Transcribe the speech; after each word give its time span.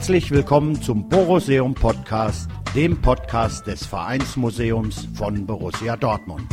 Herzlich 0.00 0.30
willkommen 0.30 0.80
zum 0.80 1.10
Boruseum 1.10 1.74
Podcast, 1.74 2.48
dem 2.74 3.02
Podcast 3.02 3.66
des 3.66 3.84
Vereinsmuseums 3.84 5.06
von 5.12 5.44
Borussia 5.44 5.94
Dortmund. 5.94 6.46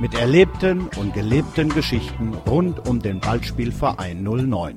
Mit 0.00 0.14
erlebten 0.14 0.88
und 0.98 1.12
gelebten 1.12 1.68
Geschichten 1.68 2.32
rund 2.46 2.88
um 2.88 2.98
den 2.98 3.20
Ballspielverein 3.20 4.22
09. 4.22 4.74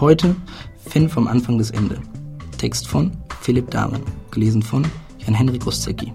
Heute 0.00 0.34
Finn 0.84 1.08
vom 1.08 1.28
Anfang 1.28 1.58
des 1.58 1.70
Ende. 1.70 2.02
Text 2.58 2.88
von 2.88 3.12
Philipp 3.40 3.70
Dahmen, 3.70 4.02
gelesen 4.32 4.62
von 4.62 4.84
Jan-Henrik 5.26 5.64
Rostzecki. 5.66 6.12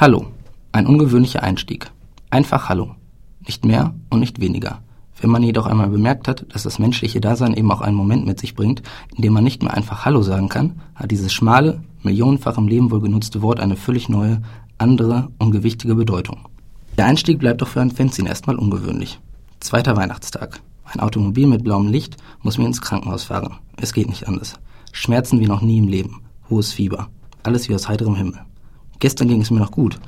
Hallo, 0.00 0.28
ein 0.72 0.86
ungewöhnlicher 0.86 1.42
Einstieg. 1.42 1.90
Einfach 2.30 2.70
Hallo. 2.70 2.99
Nicht 3.46 3.64
mehr 3.64 3.94
und 4.10 4.20
nicht 4.20 4.40
weniger. 4.40 4.82
Wenn 5.20 5.30
man 5.30 5.42
jedoch 5.42 5.66
einmal 5.66 5.88
bemerkt 5.88 6.28
hat, 6.28 6.46
dass 6.48 6.62
das 6.62 6.78
menschliche 6.78 7.20
Dasein 7.20 7.54
eben 7.54 7.70
auch 7.70 7.82
einen 7.82 7.96
Moment 7.96 8.26
mit 8.26 8.40
sich 8.40 8.54
bringt, 8.54 8.82
in 9.14 9.22
dem 9.22 9.34
man 9.34 9.44
nicht 9.44 9.62
mehr 9.62 9.74
einfach 9.74 10.04
Hallo 10.04 10.22
sagen 10.22 10.48
kann, 10.48 10.80
hat 10.94 11.10
dieses 11.10 11.32
schmale, 11.32 11.82
millionenfach 12.02 12.56
im 12.56 12.68
Leben 12.68 12.90
wohl 12.90 13.00
genutzte 13.00 13.42
Wort 13.42 13.60
eine 13.60 13.76
völlig 13.76 14.08
neue, 14.08 14.40
andere 14.78 15.28
und 15.38 15.50
gewichtige 15.50 15.94
Bedeutung. 15.94 16.48
Der 16.96 17.06
Einstieg 17.06 17.38
bleibt 17.38 17.60
doch 17.60 17.68
für 17.68 17.82
ein 17.82 17.90
Fanzine 17.90 18.30
erstmal 18.30 18.56
ungewöhnlich. 18.56 19.20
Zweiter 19.60 19.96
Weihnachtstag. 19.96 20.60
Ein 20.84 21.00
Automobil 21.00 21.46
mit 21.46 21.64
blauem 21.64 21.88
Licht 21.88 22.16
muss 22.42 22.58
mir 22.58 22.66
ins 22.66 22.80
Krankenhaus 22.80 23.24
fahren. 23.24 23.56
Es 23.76 23.92
geht 23.92 24.08
nicht 24.08 24.26
anders. 24.26 24.58
Schmerzen 24.92 25.38
wie 25.38 25.46
noch 25.46 25.60
nie 25.60 25.78
im 25.78 25.88
Leben. 25.88 26.22
Hohes 26.48 26.72
Fieber. 26.72 27.08
Alles 27.42 27.68
wie 27.68 27.74
aus 27.74 27.88
heiterem 27.88 28.16
Himmel. 28.16 28.40
Gestern 28.98 29.28
ging 29.28 29.40
es 29.40 29.50
mir 29.50 29.60
noch 29.60 29.70
gut. 29.70 30.00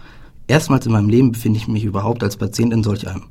Erstmals 0.53 0.85
in 0.85 0.93
meinem 0.93 1.09
Leben 1.09 1.33
befinde 1.33 1.57
ich 1.59 1.67
mich 1.67 1.83
überhaupt 1.83 2.23
als 2.23 2.37
Patient 2.37 2.75
in 2.75 2.83
solch 2.83 3.09
einem. 3.09 3.23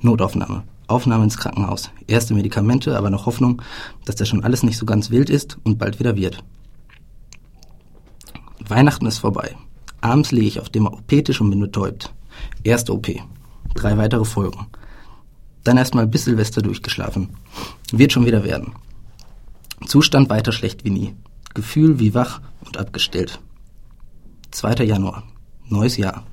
Notaufnahme. 0.00 0.62
Aufnahme 0.86 1.24
ins 1.24 1.36
Krankenhaus. 1.36 1.90
Erste 2.06 2.32
Medikamente, 2.32 2.96
aber 2.96 3.10
noch 3.10 3.26
Hoffnung, 3.26 3.60
dass 4.06 4.16
das 4.16 4.26
schon 4.26 4.42
alles 4.42 4.62
nicht 4.62 4.78
so 4.78 4.86
ganz 4.86 5.10
wild 5.10 5.28
ist 5.28 5.58
und 5.64 5.76
bald 5.76 5.98
wieder 5.98 6.16
wird. 6.16 6.42
Weihnachten 8.66 9.04
ist 9.04 9.18
vorbei. 9.18 9.54
Abends 10.00 10.32
liege 10.32 10.46
ich 10.46 10.58
auf 10.58 10.70
dem 10.70 10.86
OP-Tisch 10.86 11.42
und 11.42 11.50
bin 11.50 11.60
betäubt. 11.60 12.14
Erste 12.64 12.94
OP. 12.94 13.08
Drei 13.74 13.98
weitere 13.98 14.24
Folgen. 14.24 14.66
Dann 15.62 15.76
erstmal 15.76 16.06
bis 16.06 16.24
Silvester 16.24 16.62
durchgeschlafen. 16.62 17.36
Wird 17.92 18.14
schon 18.14 18.24
wieder 18.24 18.44
werden. 18.44 18.72
Zustand 19.84 20.30
weiter 20.30 20.52
schlecht 20.52 20.86
wie 20.86 20.90
nie. 20.90 21.14
Gefühl 21.52 21.98
wie 21.98 22.14
wach 22.14 22.40
und 22.64 22.78
abgestellt. 22.78 23.40
2. 24.52 24.84
Januar. 24.84 25.22
Neues 25.68 25.98
Jahr. 25.98 26.24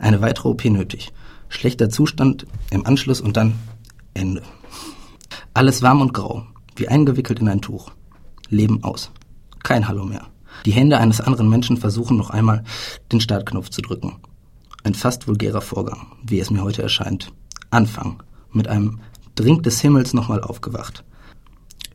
Eine 0.00 0.22
weitere 0.22 0.48
OP 0.48 0.64
nötig. 0.64 1.12
Schlechter 1.48 1.90
Zustand 1.90 2.46
im 2.70 2.86
Anschluss 2.86 3.20
und 3.20 3.36
dann 3.36 3.54
Ende. 4.14 4.42
Alles 5.52 5.82
warm 5.82 6.00
und 6.00 6.14
grau, 6.14 6.46
wie 6.76 6.88
eingewickelt 6.88 7.40
in 7.40 7.48
ein 7.48 7.60
Tuch. 7.60 7.90
Leben 8.48 8.82
aus. 8.82 9.10
Kein 9.62 9.88
Hallo 9.88 10.04
mehr. 10.04 10.26
Die 10.64 10.72
Hände 10.72 10.98
eines 10.98 11.20
anderen 11.20 11.48
Menschen 11.50 11.76
versuchen 11.76 12.16
noch 12.16 12.30
einmal 12.30 12.64
den 13.12 13.20
Startknopf 13.20 13.68
zu 13.68 13.82
drücken. 13.82 14.16
Ein 14.84 14.94
fast 14.94 15.28
vulgärer 15.28 15.60
Vorgang, 15.60 16.06
wie 16.22 16.40
es 16.40 16.50
mir 16.50 16.62
heute 16.62 16.82
erscheint. 16.82 17.32
Anfang. 17.70 18.22
Mit 18.52 18.68
einem 18.68 19.00
Drink 19.34 19.62
des 19.64 19.80
Himmels 19.80 20.14
nochmal 20.14 20.40
aufgewacht. 20.40 21.04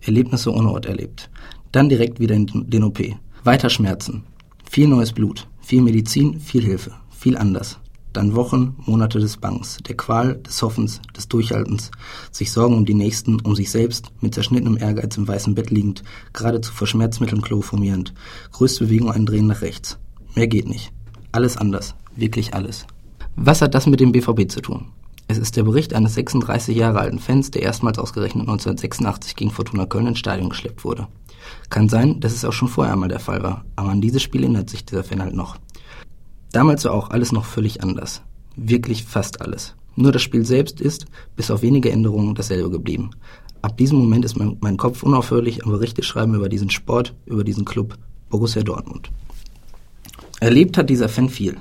Erlebnisse 0.01 0.53
ohne 0.53 0.69
Ort 0.69 0.85
erlebt. 0.85 1.29
Dann 1.71 1.89
direkt 1.89 2.19
wieder 2.19 2.35
in 2.35 2.45
den 2.69 2.83
OP. 2.83 2.99
Weiter 3.44 3.69
Schmerzen. 3.69 4.23
Viel 4.69 4.88
neues 4.88 5.11
Blut. 5.11 5.47
Viel 5.59 5.81
Medizin, 5.81 6.39
viel 6.39 6.63
Hilfe. 6.63 6.91
Viel 7.09 7.35
anders 7.38 7.79
dann 8.15 8.35
Wochen, 8.35 8.75
Monate 8.85 9.19
des 9.19 9.37
Bangs, 9.37 9.77
der 9.87 9.95
Qual, 9.95 10.35
des 10.37 10.61
Hoffens, 10.61 11.01
des 11.15 11.27
Durchhaltens, 11.27 11.91
sich 12.31 12.51
Sorgen 12.51 12.75
um 12.75 12.85
die 12.85 12.93
Nächsten, 12.93 13.39
um 13.41 13.55
sich 13.55 13.71
selbst, 13.71 14.11
mit 14.21 14.33
zerschnittenem 14.33 14.77
Ehrgeiz 14.77 15.17
im 15.17 15.27
weißen 15.27 15.55
Bett 15.55 15.69
liegend, 15.69 16.03
geradezu 16.33 16.73
vor 16.73 16.87
Schmerzmitteln 16.87 17.41
chloroformierend, 17.41 18.13
größte 18.51 18.85
Bewegung 18.85 19.11
ein 19.11 19.25
Drehen 19.25 19.47
nach 19.47 19.61
rechts. 19.61 19.97
Mehr 20.35 20.47
geht 20.47 20.67
nicht. 20.67 20.91
Alles 21.31 21.57
anders. 21.57 21.95
Wirklich 22.15 22.53
alles. 22.53 22.85
Was 23.35 23.61
hat 23.61 23.75
das 23.75 23.87
mit 23.87 23.99
dem 23.99 24.11
BVB 24.11 24.49
zu 24.49 24.61
tun? 24.61 24.87
Es 25.27 25.37
ist 25.37 25.57
der 25.57 25.63
Bericht 25.63 25.93
eines 25.93 26.13
36 26.13 26.77
Jahre 26.77 26.99
alten 26.99 27.19
Fans, 27.19 27.51
der 27.51 27.63
erstmals 27.63 27.97
ausgerechnet 27.97 28.43
1986 28.43 29.35
gegen 29.35 29.51
Fortuna 29.51 29.85
Köln 29.85 30.07
ins 30.07 30.19
Stadion 30.19 30.49
geschleppt 30.49 30.83
wurde. 30.83 31.07
Kann 31.69 31.89
sein, 31.89 32.19
dass 32.19 32.33
es 32.33 32.45
auch 32.45 32.53
schon 32.53 32.67
vorher 32.67 32.93
einmal 32.93 33.09
der 33.09 33.19
Fall 33.19 33.41
war, 33.43 33.65
aber 33.75 33.89
an 33.89 34.01
dieses 34.01 34.21
Spiel 34.21 34.43
erinnert 34.43 34.69
sich 34.69 34.85
dieser 34.85 35.03
Fan 35.03 35.21
halt 35.21 35.35
noch. 35.35 35.57
Damals 36.55 36.85
war 36.85 36.93
auch 36.93 37.09
alles 37.09 37.33
noch 37.33 37.43
völlig 37.43 37.83
anders. 37.83 38.21
Wirklich 38.55 39.03
fast 39.03 39.41
alles. 39.41 39.75
Nur 39.97 40.13
das 40.13 40.21
Spiel 40.21 40.45
selbst 40.45 40.79
ist, 40.79 41.05
bis 41.35 41.51
auf 41.51 41.61
wenige 41.63 41.91
Änderungen, 41.91 42.33
dasselbe 42.33 42.69
geblieben. 42.69 43.09
Ab 43.61 43.75
diesem 43.75 43.97
Moment 43.97 44.23
ist 44.23 44.38
mein, 44.38 44.55
mein 44.61 44.77
Kopf 44.77 45.03
unaufhörlich 45.03 45.65
am 45.65 45.71
Berichte 45.71 46.01
schreiben 46.01 46.33
über 46.33 46.47
diesen 46.47 46.69
Sport, 46.69 47.13
über 47.25 47.44
diesen 47.44 47.65
Club, 47.65 47.97
Borussia 48.29 48.63
Dortmund. 48.63 49.11
Erlebt 50.39 50.77
hat 50.77 50.89
dieser 50.89 51.09
Fan 51.09 51.27
viel. 51.27 51.57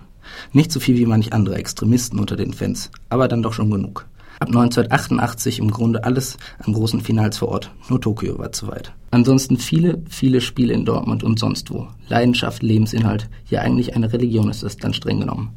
Nicht 0.53 0.71
so 0.71 0.78
viel 0.78 0.97
wie 0.97 1.06
manch 1.06 1.33
andere 1.33 1.56
Extremisten 1.56 2.21
unter 2.21 2.37
den 2.37 2.53
Fans, 2.53 2.93
aber 3.09 3.27
dann 3.27 3.43
doch 3.43 3.53
schon 3.53 3.72
genug. 3.72 4.06
Ab 4.41 4.49
1988 4.49 5.59
im 5.59 5.71
Grunde 5.71 6.05
alles 6.05 6.37
an 6.59 6.72
großen 6.72 7.00
Finals 7.00 7.39
vor 7.39 7.49
Ort. 7.49 7.71
Nur 7.89 8.00
Tokio 8.00 8.39
war 8.39 8.53
zu 8.53 8.69
weit. 8.69 8.93
Ansonsten 9.11 9.59
viele, 9.59 10.03
viele 10.09 10.41
Spiele 10.41 10.75
in 10.75 10.84
Dortmund 10.84 11.22
und 11.22 11.39
sonst 11.39 11.71
wo. 11.71 11.89
Leidenschaft, 12.09 12.62
Lebensinhalt, 12.62 13.28
ja 13.49 13.61
eigentlich 13.61 13.95
eine 13.95 14.12
Religion 14.12 14.50
ist 14.50 14.62
es 14.62 14.77
dann 14.77 14.93
streng 14.93 15.21
genommen. 15.21 15.53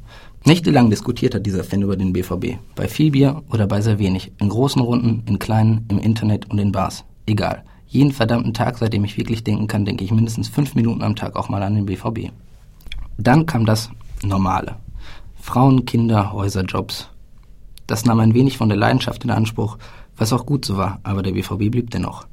Nächtelang 0.46 0.90
diskutiert 0.90 1.36
hat 1.36 1.46
dieser 1.46 1.64
Fan 1.64 1.82
über 1.82 1.98
den 1.98 2.14
BVB. 2.14 2.60
Bei 2.76 2.88
viel 2.88 3.12
Bier 3.12 3.44
oder 3.52 3.68
bei 3.68 3.82
sehr 3.82 4.00
wenig. 4.00 4.32
In 4.40 4.50
großen 4.50 4.82
Runden, 4.82 5.24
in 5.28 5.40
kleinen, 5.40 5.86
im 5.90 5.98
Internet 5.98 6.50
und 6.50 6.60
in 6.60 6.72
Bars. 6.72 7.04
Egal. 7.26 7.64
Jeden 7.88 8.12
verdammten 8.12 8.54
Tag, 8.54 8.78
seitdem 8.78 9.04
ich 9.06 9.18
wirklich 9.18 9.44
denken 9.44 9.68
kann, 9.68 9.86
denke 9.86 10.04
ich 10.04 10.12
mindestens 10.12 10.50
fünf 10.50 10.76
Minuten 10.76 11.02
am 11.02 11.16
Tag 11.16 11.36
auch 11.36 11.50
mal 11.50 11.64
an 11.64 11.76
den 11.76 11.86
BVB. 11.86 12.32
Dann 13.18 13.46
kam 13.46 13.66
das 13.66 13.90
Normale. 14.24 14.76
Frauen, 15.42 15.86
Kinder, 15.86 16.32
Häuser, 16.34 16.64
Jobs. 16.64 17.10
Das 17.88 18.06
nahm 18.06 18.20
ein 18.20 18.34
wenig 18.34 18.58
von 18.58 18.70
der 18.70 18.78
Leidenschaft 18.78 19.24
in 19.24 19.32
Anspruch, 19.32 19.78
was 20.18 20.34
auch 20.34 20.46
gut 20.46 20.66
so 20.66 20.78
war, 20.78 21.00
aber 21.04 21.24
der 21.24 21.32
BVB 21.32 21.72
blieb 21.72 21.90
dennoch. 21.90 22.28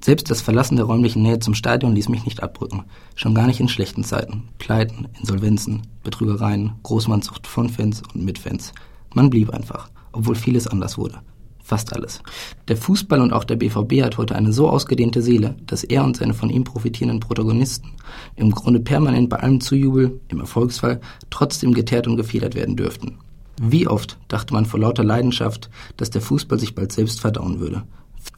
Selbst 0.00 0.30
das 0.30 0.42
Verlassen 0.42 0.76
der 0.76 0.84
räumlichen 0.84 1.22
Nähe 1.22 1.38
zum 1.38 1.54
Stadion 1.54 1.94
ließ 1.94 2.08
mich 2.08 2.24
nicht 2.24 2.42
abrücken, 2.42 2.84
schon 3.14 3.34
gar 3.34 3.46
nicht 3.46 3.60
in 3.60 3.68
schlechten 3.68 4.04
Zeiten. 4.04 4.48
Pleiten, 4.58 5.08
Insolvenzen, 5.18 5.82
Betrügereien, 6.02 6.72
Großmannsucht 6.82 7.46
von 7.46 7.70
Fans 7.70 8.02
und 8.14 8.24
mit 8.24 8.38
Fans. 8.38 8.72
Man 9.14 9.30
blieb 9.30 9.50
einfach, 9.50 9.88
obwohl 10.12 10.34
vieles 10.34 10.66
anders 10.66 10.98
wurde. 10.98 11.20
Fast 11.62 11.94
alles. 11.94 12.20
Der 12.68 12.76
Fußball 12.76 13.22
und 13.22 13.32
auch 13.32 13.44
der 13.44 13.56
BVB 13.56 14.02
hat 14.02 14.18
heute 14.18 14.34
eine 14.34 14.52
so 14.52 14.68
ausgedehnte 14.68 15.22
Seele, 15.22 15.56
dass 15.64 15.84
er 15.84 16.04
und 16.04 16.18
seine 16.18 16.34
von 16.34 16.50
ihm 16.50 16.64
profitierenden 16.64 17.20
Protagonisten 17.20 17.92
im 18.36 18.50
Grunde 18.50 18.80
permanent 18.80 19.30
bei 19.30 19.38
allem 19.38 19.62
Zujubel, 19.62 20.20
im 20.28 20.40
Erfolgsfall, 20.40 21.00
trotzdem 21.30 21.72
geteert 21.72 22.06
und 22.06 22.16
gefedert 22.16 22.54
werden 22.54 22.76
dürften. 22.76 23.16
Wie 23.60 23.86
oft 23.86 24.18
dachte 24.28 24.52
man 24.52 24.66
vor 24.66 24.80
lauter 24.80 25.04
Leidenschaft, 25.04 25.70
dass 25.96 26.10
der 26.10 26.20
Fußball 26.20 26.58
sich 26.58 26.74
bald 26.74 26.92
selbst 26.92 27.20
verdauen 27.20 27.60
würde. 27.60 27.84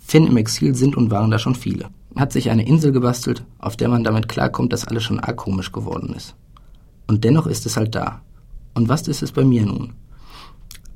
Finn 0.01 0.27
im 0.27 0.37
Exil 0.37 0.75
sind 0.75 0.97
und 0.97 1.11
waren 1.11 1.31
da 1.31 1.39
schon 1.39 1.55
viele. 1.55 1.89
Hat 2.15 2.33
sich 2.33 2.51
eine 2.51 2.67
Insel 2.67 2.93
gebastelt, 2.93 3.45
auf 3.59 3.77
der 3.77 3.89
man 3.89 4.05
damit 4.05 4.29
klarkommt, 4.29 4.73
dass 4.73 4.87
alles 4.87 5.05
schon 5.05 5.21
arg 5.21 5.37
komisch 5.37 5.73
geworden 5.73 6.15
ist. 6.15 6.35
Und 7.07 7.25
dennoch 7.25 7.47
ist 7.47 7.67
es 7.67 7.77
halt 7.77 7.95
da. 7.95 8.21
Und 8.75 8.89
was 8.89 9.09
ist 9.09 9.23
es 9.23 9.33
bei 9.33 9.45
mir 9.45 9.65
nun? 9.65 9.93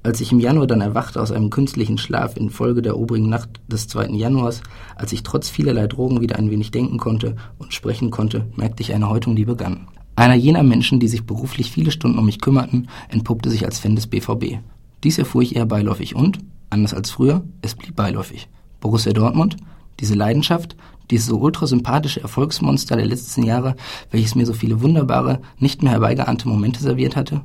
Als 0.03 0.21
ich 0.21 0.33
im 0.33 0.41
Januar 0.41 0.67
dann 0.67 0.81
erwachte 0.81 1.21
aus 1.21 1.31
einem 1.31 1.51
künstlichen 1.51 1.99
Schlaf 1.99 2.37
infolge 2.37 2.81
der 2.81 2.97
obrigen 2.97 3.29
Nacht 3.29 3.61
des 3.69 3.87
2. 3.89 4.09
Januars, 4.09 4.63
als 4.97 5.13
ich 5.13 5.23
trotz 5.23 5.51
vielerlei 5.51 5.87
Drogen 5.87 6.23
wieder 6.23 6.37
ein 6.37 6.51
wenig 6.51 6.71
denken 6.71 6.97
konnte 6.97 7.37
und 7.59 7.75
sprechen 7.75 8.11
konnte, 8.11 8.47
merkte 8.57 8.83
ich 8.83 8.95
eine 8.95 9.11
Häutung, 9.11 9.37
die 9.37 9.45
begann. 9.45 9.89
Einer 10.21 10.35
jener 10.35 10.63
Menschen, 10.63 11.01
die 11.01 11.09
sich 11.09 11.25
beruflich 11.25 11.71
viele 11.71 11.91
Stunden 11.91 12.19
um 12.19 12.27
mich 12.27 12.43
kümmerten, 12.43 12.91
entpuppte 13.09 13.49
sich 13.49 13.65
als 13.65 13.79
Fan 13.79 13.97
des 13.97 14.07
BVB. 14.07 14.59
Dies 15.03 15.17
erfuhr 15.17 15.41
ich 15.41 15.57
eher 15.57 15.65
beiläufig 15.65 16.15
und, 16.15 16.41
anders 16.69 16.93
als 16.93 17.09
früher, 17.09 17.43
es 17.63 17.75
blieb 17.75 17.97
beiläufig. 17.97 18.51
Borussia 18.81 19.15
Dortmund, 19.15 19.57
diese 19.99 20.13
Leidenschaft, 20.13 20.77
dieses 21.11 21.25
so 21.25 21.39
ultrasympathische 21.39 22.21
Erfolgsmonster 22.21 22.97
der 22.97 23.07
letzten 23.07 23.45
Jahre, 23.45 23.77
welches 24.11 24.35
mir 24.35 24.45
so 24.45 24.53
viele 24.53 24.83
wunderbare, 24.83 25.41
nicht 25.59 25.83
mehr 25.83 25.93
herbeigeahnte 25.93 26.49
Momente 26.49 26.81
serviert 26.81 27.17
hatte? 27.17 27.43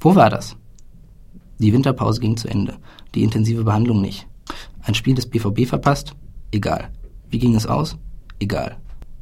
Wo 0.00 0.14
war 0.14 0.30
das? 0.30 0.56
Die 1.58 1.74
Winterpause 1.74 2.22
ging 2.22 2.38
zu 2.38 2.48
Ende, 2.48 2.78
die 3.14 3.22
intensive 3.22 3.64
Behandlung 3.64 4.00
nicht. 4.00 4.26
Ein 4.80 4.94
Spiel 4.94 5.14
des 5.14 5.28
BVB 5.28 5.66
verpasst? 5.66 6.14
Egal. 6.52 6.88
Wie 7.28 7.38
ging 7.38 7.54
es 7.54 7.66
aus? 7.66 7.98
Egal. 8.38 8.78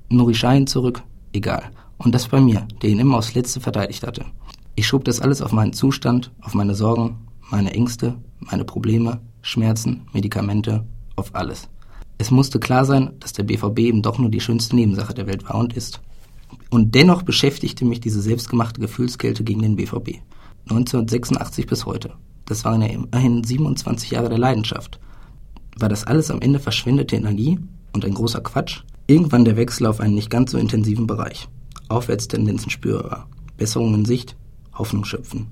Nuri 0.09 0.35
Schein 0.35 0.69
zurück? 0.69 1.03
Egal. 1.33 1.73
Und 2.03 2.15
das 2.15 2.29
bei 2.29 2.41
mir, 2.41 2.67
der 2.83 2.91
ihn 2.91 2.99
immer 2.99 3.19
aufs 3.19 3.35
Letzte 3.35 3.61
verteidigt 3.61 4.07
hatte. 4.07 4.25
Ich 4.75 4.87
schob 4.87 5.05
das 5.05 5.21
alles 5.21 5.43
auf 5.43 5.53
meinen 5.53 5.73
Zustand, 5.73 6.33
auf 6.41 6.55
meine 6.55 6.75
Sorgen, 6.75 7.29
meine 7.51 7.73
Ängste, 7.73 8.17
meine 8.41 8.65
Probleme, 8.65 9.21
Schmerzen, 9.43 10.03
Medikamente, 10.13 10.85
auf 11.17 11.35
alles. 11.35 11.69
Es 12.19 12.31
musste 12.31 12.59
klar 12.59 12.85
sein, 12.85 13.13
dass 13.21 13.33
der 13.33 13.45
BVB 13.45 13.79
eben 13.81 14.03
doch 14.03 14.19
nur 14.19 14.31
die 14.31 14.41
schönste 14.41 14.77
Nebensache 14.77 15.15
der 15.15 15.27
Welt 15.27 15.45
war 15.49 15.57
und 15.57 15.75
ist. 15.75 16.01
Und 16.71 16.95
dennoch 16.95 17.23
beschäftigte 17.23 17.85
mich 17.85 18.01
diese 18.01 18.23
selbstgemachte 18.23 18.81
Gefühlskälte 18.81 19.45
gegen 19.45 19.63
den 19.63 19.77
BVB. 19.77 20.21
1986 20.71 21.67
bis 21.67 21.87
heute. 21.87 22.15
Das 22.47 22.65
waren 22.65 22.83
ja 22.83 22.89
immerhin 22.89 23.45
27 23.45 24.11
Jahre 24.11 24.29
der 24.29 24.39
Leidenschaft. 24.39 24.99
War 25.79 25.89
das 25.89 26.05
alles 26.05 26.31
am 26.31 26.41
Ende 26.41 26.59
verschwendete 26.59 27.17
Energie 27.17 27.59
und 27.93 28.05
ein 28.05 28.15
großer 28.15 28.41
Quatsch? 28.41 28.83
Irgendwann 29.07 29.45
der 29.45 29.57
Wechsel 29.57 29.87
auf 29.87 30.01
einen 30.01 30.15
nicht 30.15 30.31
ganz 30.31 30.53
so 30.53 30.59
intensiven 30.59 31.07
Bereich. 31.07 31.49
Aufwärtstendenzen 31.93 32.71
spürbar. 32.71 33.29
Besserung 33.56 33.94
in 33.94 34.05
Sicht, 34.05 34.37
Hoffnung 34.75 35.05
schöpfen. 35.05 35.49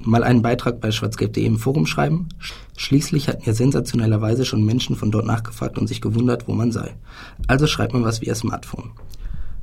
Mal 0.00 0.24
einen 0.24 0.42
Beitrag 0.42 0.80
bei 0.80 0.90
schwarzgelb.de 0.90 1.44
im 1.44 1.58
Forum 1.58 1.86
schreiben. 1.86 2.28
Schließlich 2.76 3.28
hatten 3.28 3.44
ja 3.44 3.54
sensationellerweise 3.54 4.44
schon 4.44 4.64
Menschen 4.64 4.94
von 4.94 5.10
dort 5.10 5.26
nachgefragt 5.26 5.78
und 5.78 5.86
sich 5.86 6.00
gewundert, 6.00 6.48
wo 6.48 6.52
man 6.52 6.70
sei. 6.70 6.96
Also 7.46 7.66
schreibt 7.66 7.92
man 7.92 8.04
was 8.04 8.22
ihr 8.22 8.34
Smartphone. 8.34 8.90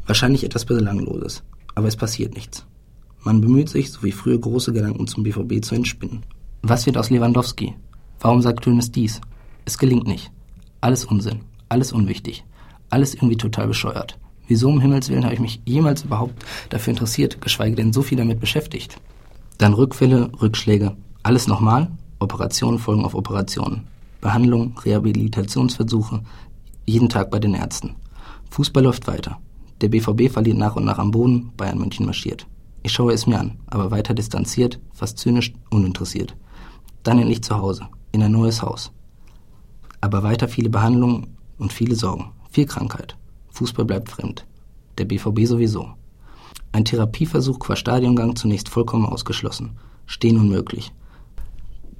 Wahrscheinlich 0.05 0.43
etwas 0.43 0.65
Belangloses. 0.65 1.43
Aber 1.75 1.87
es 1.87 1.95
passiert 1.95 2.35
nichts. 2.35 2.65
Man 3.23 3.41
bemüht 3.41 3.69
sich, 3.69 3.91
so 3.91 4.03
wie 4.03 4.11
früher 4.11 4.37
große 4.37 4.73
Gedanken 4.73 5.07
zum 5.07 5.23
BVB 5.23 5.63
zu 5.63 5.75
entspinnen. 5.75 6.25
Was 6.61 6.85
wird 6.85 6.97
aus 6.97 7.09
Lewandowski? 7.09 7.75
Warum 8.19 8.41
sagt 8.41 8.63
Tönes 8.63 8.91
dies? 8.91 9.21
Es 9.65 9.77
gelingt 9.77 10.07
nicht. 10.07 10.31
Alles 10.81 11.05
Unsinn. 11.05 11.41
Alles 11.69 11.93
unwichtig. 11.93 12.43
Alles 12.89 13.13
irgendwie 13.15 13.37
total 13.37 13.67
bescheuert. 13.67 14.19
Wieso 14.53 14.69
um 14.69 14.79
Himmels 14.79 15.09
Willen 15.09 15.23
habe 15.23 15.33
ich 15.33 15.39
mich 15.39 15.61
jemals 15.65 16.03
überhaupt 16.03 16.45
dafür 16.69 16.91
interessiert, 16.91 17.41
geschweige 17.41 17.75
denn 17.75 17.91
so 17.91 18.03
viel 18.03 18.19
damit 18.19 18.39
beschäftigt? 18.39 19.01
Dann 19.57 19.73
Rückfälle, 19.73 20.29
Rückschläge. 20.39 20.95
Alles 21.23 21.47
nochmal? 21.47 21.89
Operationen 22.19 22.77
folgen 22.77 23.03
auf 23.03 23.15
Operationen. 23.15 23.87
Behandlung, 24.21 24.77
Rehabilitationsversuche. 24.77 26.21
Jeden 26.85 27.09
Tag 27.09 27.31
bei 27.31 27.39
den 27.39 27.55
Ärzten. 27.55 27.95
Fußball 28.51 28.83
läuft 28.83 29.07
weiter. 29.07 29.39
Der 29.81 29.89
BVB 29.89 30.31
verliert 30.31 30.57
nach 30.59 30.75
und 30.75 30.85
nach 30.85 30.99
am 30.99 31.09
Boden, 31.09 31.49
Bayern 31.57 31.79
München 31.79 32.05
marschiert. 32.05 32.45
Ich 32.83 32.93
schaue 32.93 33.13
es 33.13 33.25
mir 33.25 33.39
an, 33.39 33.57
aber 33.65 33.89
weiter 33.89 34.13
distanziert, 34.13 34.79
fast 34.93 35.17
zynisch, 35.17 35.51
uninteressiert. 35.71 36.35
Dann 37.01 37.17
endlich 37.17 37.43
zu 37.43 37.57
Hause, 37.57 37.87
in 38.11 38.21
ein 38.21 38.31
neues 38.31 38.61
Haus. 38.61 38.91
Aber 39.99 40.21
weiter 40.21 40.47
viele 40.47 40.69
Behandlungen 40.69 41.37
und 41.57 41.73
viele 41.73 41.95
Sorgen, 41.95 42.33
viel 42.51 42.67
Krankheit. 42.67 43.17
Fußball 43.53 43.85
bleibt 43.85 44.09
fremd. 44.09 44.45
Der 44.97 45.05
BVB 45.05 45.45
sowieso. 45.45 45.89
Ein 46.71 46.85
Therapieversuch 46.85 47.59
qua 47.59 47.75
Stadiongang 47.75 48.35
zunächst 48.35 48.67
vollkommen 48.67 49.05
ausgeschlossen. 49.05 49.77
Stehen 50.07 50.39
unmöglich. 50.39 50.91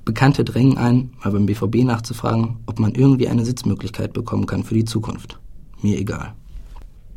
Bekannte 0.04 0.44
drängen 0.44 0.78
ein, 0.78 1.12
mal 1.24 1.32
beim 1.32 1.46
BVB 1.46 1.84
nachzufragen, 1.84 2.58
ob 2.66 2.80
man 2.80 2.96
irgendwie 2.96 3.28
eine 3.28 3.46
Sitzmöglichkeit 3.46 4.14
bekommen 4.14 4.48
kann 4.48 4.64
für 4.64 4.74
die 4.74 4.84
Zukunft. 4.84 5.40
Mir 5.82 6.00
egal. 6.00 6.34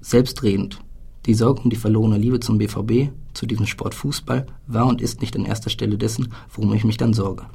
Selbstredend. 0.03 0.81
Die 1.25 1.35
Sorge 1.35 1.63
um 1.63 1.71
die 1.71 1.77
verlorene 1.77 2.19
Liebe 2.19 2.39
zum 2.39 2.59
BVB, 2.59 3.11
zu 3.33 3.47
diesem 3.47 3.67
Sport 3.67 3.95
Fußball, 3.95 4.47
war 4.67 4.87
und 4.87 5.01
ist 5.01 5.23
nicht 5.23 5.35
an 5.35 5.47
erster 5.47 5.71
Stelle 5.71 5.97
dessen, 5.97 6.29
worum 6.55 6.75
ich 6.75 6.85
mich 6.85 6.99
dann 6.99 7.15
sorge. 7.15 7.47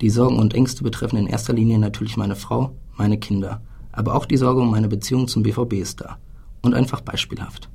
Die 0.00 0.10
Sorgen 0.10 0.38
und 0.38 0.52
Ängste 0.52 0.82
betreffen 0.82 1.16
in 1.16 1.26
erster 1.28 1.52
Linie 1.52 1.78
natürlich 1.78 2.16
meine 2.16 2.36
Frau, 2.36 2.76
meine 2.96 3.18
Kinder, 3.18 3.62
aber 3.98 4.14
auch 4.14 4.26
die 4.26 4.36
Sorge 4.36 4.60
um 4.60 4.70
meine 4.70 4.86
Beziehung 4.86 5.26
zum 5.26 5.42
BVB 5.42 5.72
ist 5.74 6.00
da. 6.00 6.18
Und 6.62 6.72
einfach 6.72 7.00
beispielhaft. 7.00 7.68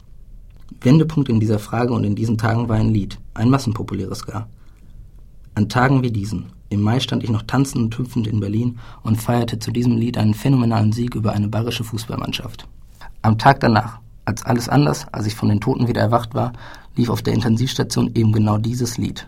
Wendepunkt 0.80 1.28
in 1.28 1.42
dieser 1.42 1.60
Frage 1.60 1.94
und 1.94 2.06
in 2.06 2.16
diesen 2.16 2.38
Tagen 2.38 2.70
war 2.70 2.78
ein 2.78 2.94
Lied, 2.94 3.20
ein 3.34 3.50
massenpopuläres 3.50 4.26
gar. 4.26 4.48
An 5.54 5.68
Tagen 5.68 6.02
wie 6.02 6.12
diesen, 6.12 6.46
im 6.70 6.82
Mai 6.82 7.02
stand 7.02 7.26
ich 7.26 7.30
noch 7.30 7.42
tanzend 7.42 7.84
und 7.84 7.98
hüpfend 7.98 8.28
in 8.28 8.40
Berlin 8.40 8.80
und 9.04 9.22
feierte 9.22 9.60
zu 9.60 9.72
diesem 9.72 9.98
Lied 9.98 10.18
einen 10.18 10.34
phänomenalen 10.34 10.94
Sieg 10.94 11.14
über 11.14 11.34
eine 11.34 11.50
bayerische 11.50 11.84
Fußballmannschaft. 11.84 12.68
Am 13.22 13.38
Tag 13.38 13.60
danach, 13.60 14.00
als 14.24 14.46
alles 14.46 14.70
anders, 14.70 15.06
als 15.12 15.28
ich 15.28 15.36
von 15.36 15.50
den 15.50 15.60
Toten 15.60 15.90
wieder 15.90 16.02
erwacht 16.02 16.34
war, 16.34 16.54
lief 16.96 17.10
auf 17.10 17.22
der 17.22 17.34
Intensivstation 17.34 18.12
eben 18.16 18.32
genau 18.32 18.58
dieses 18.58 18.98
Lied. 18.98 19.28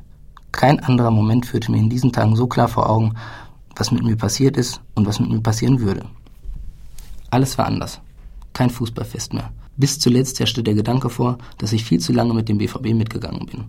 Kein 0.53 0.79
anderer 0.79 1.11
Moment 1.11 1.45
führte 1.45 1.71
mir 1.71 1.79
in 1.79 1.89
diesen 1.89 2.13
Tagen 2.13 2.37
so 2.37 2.47
klar 2.47 2.69
vor 2.69 2.89
Augen, 2.89 3.15
was 3.75 3.91
mit 3.91 4.03
mir 4.03 4.15
passiert 4.15 4.55
ist 4.55 4.79
und 4.93 5.05
was 5.05 5.19
mit 5.19 5.29
mir 5.29 5.41
passieren 5.41 5.81
würde. 5.81 6.05
Alles 7.35 7.57
war 7.57 7.65
anders. 7.65 7.99
Kein 8.53 8.69
Fußballfest 8.69 9.33
mehr. 9.33 9.51
Bis 9.75 9.99
zuletzt 9.99 10.39
herrschte 10.39 10.63
der 10.63 10.73
Gedanke 10.73 11.09
vor, 11.09 11.37
dass 11.57 11.73
ich 11.73 11.83
viel 11.83 11.99
zu 11.99 12.13
lange 12.13 12.33
mit 12.33 12.47
dem 12.47 12.59
BVB 12.59 12.93
mitgegangen 12.93 13.45
bin. 13.45 13.65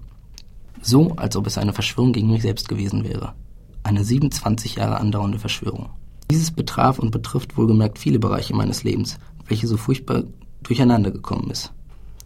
So, 0.83 1.17
als 1.17 1.35
ob 1.35 1.49
es 1.49 1.59
eine 1.59 1.73
Verschwörung 1.73 2.13
gegen 2.13 2.31
mich 2.31 2.43
selbst 2.43 2.69
gewesen 2.69 3.03
wäre. 3.03 3.33
Eine 3.83 4.05
27 4.05 4.77
Jahre 4.77 5.01
andauernde 5.01 5.41
Verschwörung. 5.41 5.89
Dieses 6.31 6.53
betraf 6.53 7.01
und 7.01 7.11
betrifft 7.11 7.57
wohlgemerkt 7.57 7.99
viele 7.99 8.21
Bereiche 8.21 8.55
meines 8.55 8.85
Lebens, 8.85 9.19
welche 9.49 9.67
so 9.67 9.77
furchtbar 9.77 10.23
durcheinander 10.63 11.11
gekommen 11.11 11.51
ist. 11.51 11.73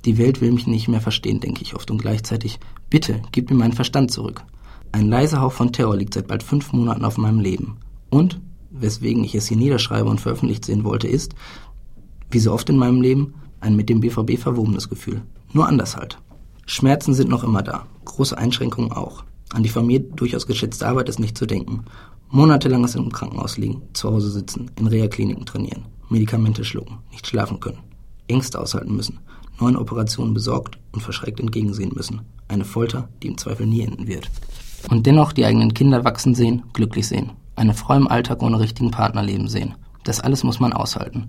Die 0.04 0.18
Welt 0.18 0.42
will 0.42 0.52
mich 0.52 0.66
nicht 0.66 0.88
mehr 0.88 1.00
verstehen, 1.00 1.40
denke 1.40 1.62
ich 1.62 1.74
oft 1.74 1.90
und 1.90 2.02
gleichzeitig, 2.02 2.60
bitte, 2.90 3.22
gib 3.32 3.48
mir 3.48 3.56
meinen 3.56 3.72
Verstand 3.72 4.10
zurück. 4.10 4.44
Ein 4.92 5.08
leiser 5.08 5.40
Hauch 5.40 5.52
von 5.52 5.72
Terror 5.72 5.96
liegt 5.96 6.12
seit 6.12 6.26
bald 6.26 6.42
fünf 6.42 6.74
Monaten 6.74 7.06
auf 7.06 7.16
meinem 7.16 7.40
Leben. 7.40 7.78
Und, 8.10 8.42
weswegen 8.70 9.24
ich 9.24 9.34
es 9.34 9.48
hier 9.48 9.56
niederschreibe 9.56 10.08
und 10.08 10.20
veröffentlicht 10.20 10.64
sehen 10.64 10.84
wollte, 10.84 11.08
ist, 11.08 11.34
wie 12.30 12.38
so 12.38 12.52
oft 12.52 12.68
in 12.68 12.76
meinem 12.76 13.02
Leben, 13.02 13.34
ein 13.60 13.76
mit 13.76 13.88
dem 13.88 14.00
BVB 14.00 14.38
verwobenes 14.38 14.88
Gefühl. 14.88 15.22
Nur 15.52 15.68
anders 15.68 15.96
halt. 15.96 16.18
Schmerzen 16.66 17.14
sind 17.14 17.28
noch 17.28 17.44
immer 17.44 17.62
da, 17.62 17.86
große 18.04 18.38
Einschränkungen 18.38 18.92
auch. 18.92 19.24
An 19.52 19.64
die 19.64 19.68
von 19.68 19.86
mir 19.86 19.98
durchaus 19.98 20.46
geschätzte 20.46 20.86
Arbeit 20.86 21.08
ist 21.08 21.18
nicht 21.18 21.36
zu 21.36 21.46
denken. 21.46 21.84
Monatelanges 22.30 22.94
im 22.94 23.10
Krankenhaus 23.10 23.58
liegen, 23.58 23.82
zu 23.92 24.10
Hause 24.10 24.30
sitzen, 24.30 24.70
in 24.78 24.86
Reha-Kliniken 24.86 25.44
trainieren, 25.44 25.86
Medikamente 26.08 26.64
schlucken, 26.64 26.98
nicht 27.10 27.26
schlafen 27.26 27.58
können, 27.58 27.80
Ängste 28.28 28.60
aushalten 28.60 28.94
müssen, 28.94 29.18
neuen 29.60 29.76
Operationen 29.76 30.32
besorgt 30.32 30.78
und 30.92 31.02
verschreckt 31.02 31.40
entgegensehen 31.40 31.92
müssen. 31.94 32.20
Eine 32.46 32.64
Folter, 32.64 33.08
die 33.22 33.28
im 33.28 33.38
Zweifel 33.38 33.66
nie 33.66 33.82
enden 33.82 34.06
wird. 34.06 34.30
Und 34.88 35.06
dennoch 35.06 35.32
die 35.32 35.44
eigenen 35.44 35.74
Kinder 35.74 36.04
wachsen 36.04 36.36
sehen, 36.36 36.62
glücklich 36.72 37.08
sehen. 37.08 37.32
Eine 37.60 37.74
Frau 37.74 37.92
im 37.92 38.08
Alltag 38.08 38.42
ohne 38.42 38.58
richtigen 38.58 38.90
Partner 38.90 39.22
leben 39.22 39.46
sehen. 39.46 39.74
Das 40.02 40.18
alles 40.18 40.44
muss 40.44 40.60
man 40.60 40.72
aushalten. 40.72 41.28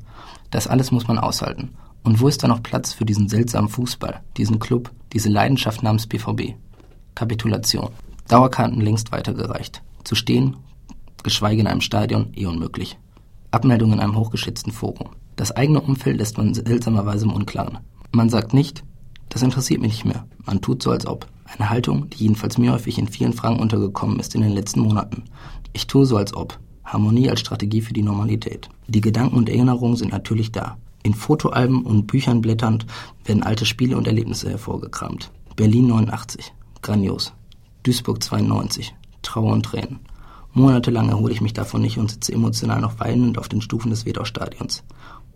Das 0.49 0.65
alles 0.65 0.89
muss 0.89 1.05
man 1.09 1.19
aushalten. 1.19 1.71
Und 2.03 2.21
wo 2.21 2.29
ist 2.29 2.41
da 2.41 2.47
noch 2.47 2.63
Platz 2.63 2.93
für 2.93 3.03
diesen 3.03 3.27
seltsamen 3.27 3.69
Fußball, 3.69 4.21
diesen 4.37 4.57
Club, 4.57 4.91
diese 5.11 5.27
Leidenschaft 5.27 5.83
namens 5.83 6.07
BVB? 6.07 6.53
Kapitulation. 7.15 7.89
Dauerkarten 8.29 8.79
längst 8.79 9.11
weitergereicht. 9.11 9.83
Zu 10.05 10.15
stehen, 10.15 10.55
geschweige 11.21 11.59
in 11.59 11.67
einem 11.67 11.81
Stadion, 11.81 12.31
eh 12.33 12.45
unmöglich. 12.45 12.97
Abmeldung 13.51 13.91
in 13.91 13.99
einem 13.99 14.15
hochgeschätzten 14.15 14.71
Forum. 14.71 15.09
Das 15.35 15.51
eigene 15.51 15.81
Umfeld 15.81 16.17
lässt 16.17 16.37
man 16.37 16.53
seltsamerweise 16.53 17.25
im 17.25 17.33
Unklaren. 17.33 17.79
Man 18.13 18.29
sagt 18.29 18.53
nicht, 18.53 18.85
das 19.27 19.41
interessiert 19.41 19.81
mich 19.81 19.91
nicht 19.91 20.05
mehr. 20.05 20.25
Man 20.45 20.61
tut 20.61 20.81
so, 20.81 20.91
als 20.91 21.05
ob. 21.05 21.27
Eine 21.57 21.69
Haltung, 21.69 22.09
die 22.09 22.23
jedenfalls 22.23 22.57
mir 22.57 22.71
häufig 22.71 22.97
in 22.97 23.09
vielen 23.09 23.33
Fragen 23.33 23.59
untergekommen 23.59 24.21
ist 24.21 24.33
in 24.35 24.41
den 24.41 24.53
letzten 24.53 24.79
Monaten. 24.79 25.23
Ich 25.73 25.87
tue 25.87 26.05
so, 26.05 26.17
als 26.17 26.35
ob. 26.35 26.59
Harmonie 26.83 27.29
als 27.29 27.39
Strategie 27.39 27.81
für 27.81 27.93
die 27.93 28.03
Normalität. 28.03 28.69
Die 28.87 29.01
Gedanken 29.01 29.37
und 29.37 29.49
Erinnerungen 29.49 29.95
sind 29.95 30.11
natürlich 30.11 30.51
da. 30.51 30.77
In 31.03 31.13
Fotoalben 31.13 31.83
und 31.85 32.07
Büchern 32.07 32.41
blätternd 32.41 32.85
werden 33.25 33.43
alte 33.43 33.65
Spiele 33.65 33.97
und 33.97 34.07
Erlebnisse 34.07 34.49
hervorgekramt. 34.49 35.31
Berlin 35.55 35.87
89. 35.87 36.53
Grandios. 36.81 37.33
Duisburg 37.83 38.21
92. 38.21 38.93
Trauer 39.21 39.53
und 39.53 39.63
Tränen. 39.63 39.99
Monatelang 40.53 41.09
erhole 41.09 41.33
ich 41.33 41.41
mich 41.41 41.53
davon 41.53 41.81
nicht 41.81 41.97
und 41.97 42.11
sitze 42.11 42.33
emotional 42.33 42.81
noch 42.81 42.99
weinend 42.99 43.37
auf 43.37 43.47
den 43.47 43.61
Stufen 43.61 43.89
des 43.89 44.05
Wedau-Stadions. 44.05 44.83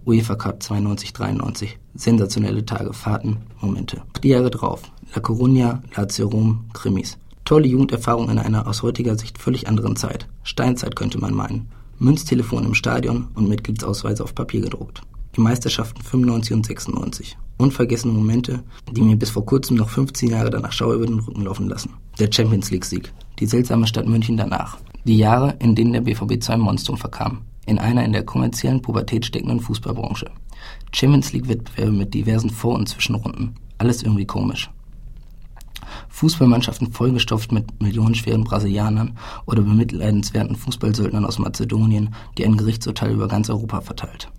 UEFA 0.05 0.35
Cup 0.35 0.61
92, 0.61 1.13
93. 1.13 1.79
Sensationelle 1.95 2.65
Tage, 2.65 2.93
Fahrten, 2.93 3.37
Momente. 3.61 4.03
Die 4.21 4.29
Jahre 4.29 4.51
drauf. 4.51 4.83
La 5.15 5.21
Coruña, 5.21 5.81
Lazio 5.95 6.27
Rom, 6.27 6.65
Krimis. 6.73 7.17
Tolle 7.45 7.67
Jugenderfahrung 7.67 8.29
in 8.29 8.39
einer 8.39 8.67
aus 8.67 8.81
heutiger 8.81 9.15
Sicht 9.17 9.37
völlig 9.37 9.67
anderen 9.67 9.95
Zeit. 9.95 10.27
Steinzeit 10.43 10.95
könnte 10.95 11.19
man 11.19 11.33
meinen. 11.33 11.69
Münztelefon 11.99 12.65
im 12.65 12.73
Stadion 12.73 13.27
und 13.35 13.47
Mitgliedsausweise 13.47 14.23
auf 14.23 14.35
Papier 14.35 14.61
gedruckt. 14.61 15.01
Die 15.35 15.41
Meisterschaften 15.41 16.01
95 16.01 16.53
und 16.53 16.65
96. 16.65 17.37
Unvergessene 17.57 18.13
Momente, 18.13 18.63
die 18.91 19.01
mir 19.01 19.15
bis 19.15 19.29
vor 19.29 19.45
kurzem 19.45 19.77
noch 19.77 19.89
15 19.89 20.29
Jahre 20.29 20.49
danach 20.49 20.71
Schau 20.71 20.93
über 20.93 21.05
den 21.05 21.19
Rücken 21.19 21.43
laufen 21.43 21.69
lassen. 21.69 21.93
Der 22.19 22.31
Champions 22.31 22.71
League 22.71 22.85
Sieg. 22.85 23.13
Die 23.39 23.45
seltsame 23.45 23.87
Stadt 23.87 24.07
München 24.07 24.37
danach. 24.37 24.77
Die 25.05 25.17
Jahre, 25.17 25.55
in 25.59 25.75
denen 25.75 25.93
der 25.93 26.01
BVB 26.01 26.41
zu 26.41 26.51
einem 26.51 26.63
Monstrum 26.63 26.97
verkam 26.97 27.43
in 27.65 27.79
einer 27.79 28.05
in 28.05 28.13
der 28.13 28.23
kommerziellen 28.23 28.81
Pubertät 28.81 29.25
steckenden 29.25 29.59
Fußballbranche. 29.59 30.29
Champions 30.91 31.33
League 31.33 31.47
Wettbewerbe 31.47 31.91
mit 31.91 32.13
diversen 32.13 32.49
Vor- 32.49 32.75
und 32.75 32.87
Zwischenrunden. 32.87 33.55
Alles 33.77 34.03
irgendwie 34.03 34.25
komisch. 34.25 34.69
Fußballmannschaften 36.15 36.93
vollgestopft 36.93 37.51
mit 37.51 37.81
millionenschweren 37.81 38.45
Brasilianern 38.45 39.17
oder 39.45 39.61
bemitleidenswerten 39.63 40.55
Fußballsöldnern 40.55 41.25
aus 41.25 41.39
Mazedonien, 41.39 42.15
die 42.37 42.45
ein 42.45 42.55
Gerichtsurteil 42.55 43.11
über 43.11 43.27
ganz 43.27 43.49
Europa 43.49 43.81
verteilt. 43.81 44.31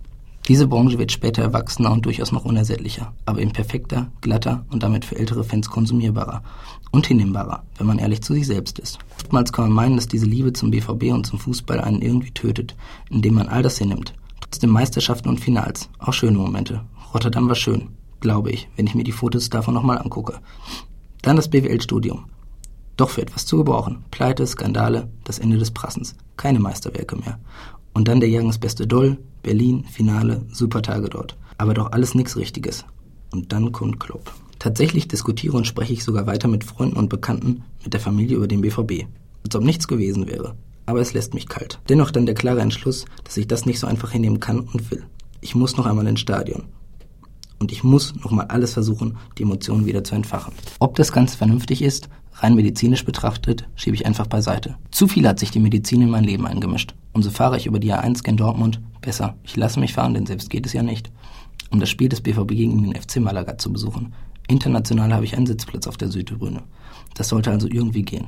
Diese 0.47 0.65
Branche 0.65 0.97
wird 0.97 1.11
später 1.11 1.43
erwachsener 1.43 1.91
und 1.91 2.03
durchaus 2.07 2.31
noch 2.31 2.45
unersättlicher, 2.45 3.13
aber 3.25 3.41
eben 3.41 3.51
perfekter, 3.51 4.07
glatter 4.21 4.65
und 4.71 4.81
damit 4.81 5.05
für 5.05 5.17
ältere 5.17 5.43
Fans 5.43 5.69
konsumierbarer 5.69 6.41
und 6.89 7.05
hinnehmbarer, 7.05 7.61
wenn 7.77 7.85
man 7.85 7.99
ehrlich 7.99 8.23
zu 8.23 8.33
sich 8.33 8.47
selbst 8.47 8.79
ist. 8.79 8.97
Oftmals 9.15 9.53
kann 9.53 9.65
man 9.65 9.73
meinen, 9.73 9.97
dass 9.97 10.07
diese 10.07 10.25
Liebe 10.25 10.53
zum 10.53 10.71
BVB 10.71 11.13
und 11.13 11.27
zum 11.27 11.37
Fußball 11.37 11.79
einen 11.79 12.01
irgendwie 12.01 12.31
tötet, 12.31 12.75
indem 13.11 13.35
man 13.35 13.49
all 13.49 13.61
das 13.61 13.77
hinnimmt. 13.77 14.15
Trotzdem 14.39 14.71
Meisterschaften 14.71 15.29
und 15.29 15.39
Finals, 15.39 15.89
auch 15.99 16.13
schöne 16.13 16.39
Momente. 16.39 16.81
Rotterdam 17.13 17.47
war 17.47 17.55
schön, 17.55 17.89
glaube 18.19 18.49
ich, 18.49 18.67
wenn 18.75 18.87
ich 18.87 18.95
mir 18.95 19.03
die 19.03 19.11
Fotos 19.11 19.51
davon 19.51 19.75
nochmal 19.75 19.99
angucke. 19.99 20.39
Dann 21.27 21.35
das 21.35 21.49
BWL-Studium. 21.49 22.23
Doch 22.95 23.09
für 23.09 23.21
etwas 23.21 23.45
zu 23.45 23.57
gebrauchen. 23.57 24.05
Pleite, 24.11 24.47
Skandale, 24.47 25.09
das 25.25 25.39
Ende 25.39 25.57
des 25.57 25.71
Prassens. 25.71 26.15
Keine 26.37 26.61
Meisterwerke 26.61 27.17
mehr. 27.17 27.37
Und 27.93 28.07
dann 28.07 28.21
der 28.21 28.29
Jahrgangsbeste 28.29 28.87
Doll, 28.87 29.17
Berlin, 29.43 29.83
Finale, 29.83 30.45
super 30.53 30.81
Tage 30.81 31.09
dort. 31.09 31.35
Aber 31.57 31.73
doch 31.73 31.91
alles 31.91 32.15
nichts 32.15 32.37
Richtiges. 32.37 32.85
Und 33.33 33.51
dann 33.51 33.73
kommt 33.73 33.99
Klopp. 33.99 34.31
Tatsächlich 34.57 35.09
diskutiere 35.09 35.57
und 35.57 35.67
spreche 35.67 35.91
ich 35.91 36.05
sogar 36.05 36.27
weiter 36.27 36.47
mit 36.47 36.63
Freunden 36.63 36.95
und 36.95 37.09
Bekannten, 37.09 37.65
mit 37.83 37.91
der 37.91 37.99
Familie 37.99 38.37
über 38.37 38.47
den 38.47 38.61
BVB. 38.61 39.05
Als 39.43 39.53
ob 39.53 39.65
nichts 39.65 39.89
gewesen 39.89 40.27
wäre. 40.27 40.55
Aber 40.85 41.01
es 41.01 41.11
lässt 41.11 41.33
mich 41.33 41.49
kalt. 41.49 41.81
Dennoch 41.89 42.11
dann 42.11 42.25
der 42.25 42.35
klare 42.35 42.61
Entschluss, 42.61 43.03
dass 43.25 43.35
ich 43.35 43.49
das 43.49 43.65
nicht 43.65 43.79
so 43.81 43.87
einfach 43.87 44.11
hinnehmen 44.11 44.39
kann 44.39 44.61
und 44.61 44.91
will. 44.91 45.03
Ich 45.41 45.55
muss 45.55 45.75
noch 45.75 45.87
einmal 45.87 46.07
ins 46.07 46.21
Stadion. 46.21 46.63
Und 47.59 47.71
ich 47.71 47.83
muss 47.83 48.15
nochmal 48.15 48.47
alles 48.47 48.73
versuchen, 48.73 49.17
die 49.37 49.43
Emotionen 49.43 49.85
wieder 49.85 50.03
zu 50.03 50.15
entfachen. 50.15 50.53
Ob 50.79 50.95
das 50.95 51.11
Ganze 51.11 51.37
vernünftig 51.37 51.81
ist, 51.81 52.09
rein 52.35 52.55
medizinisch 52.55 53.03
betrachtet, 53.03 53.67
schiebe 53.75 53.95
ich 53.95 54.05
einfach 54.05 54.27
beiseite. 54.27 54.75
Zu 54.91 55.07
viel 55.07 55.27
hat 55.27 55.39
sich 55.39 55.51
die 55.51 55.59
Medizin 55.59 56.01
in 56.01 56.09
mein 56.09 56.23
Leben 56.23 56.45
eingemischt. 56.45 56.93
Umso 57.13 57.31
fahre 57.31 57.57
ich 57.57 57.65
über 57.65 57.79
die 57.79 57.93
A1 57.93 58.23
gen 58.23 58.37
Dortmund, 58.37 58.79
besser, 59.01 59.35
ich 59.43 59.55
lasse 59.55 59.79
mich 59.79 59.93
fahren, 59.93 60.13
denn 60.13 60.27
selbst 60.27 60.49
geht 60.49 60.65
es 60.65 60.73
ja 60.73 60.83
nicht. 60.83 61.11
Um 61.71 61.79
das 61.79 61.89
Spiel 61.89 62.09
des 62.09 62.21
BVB 62.21 62.49
gegen 62.49 62.83
den 62.83 63.01
FC 63.01 63.17
Malaga 63.17 63.57
zu 63.57 63.73
besuchen. 63.73 64.13
International 64.47 65.13
habe 65.13 65.25
ich 65.25 65.35
einen 65.35 65.47
Sitzplatz 65.47 65.87
auf 65.87 65.97
der 65.97 66.09
Südtribüne. 66.09 66.63
Das 67.15 67.29
sollte 67.29 67.51
also 67.51 67.67
irgendwie 67.67 68.03
gehen. 68.03 68.27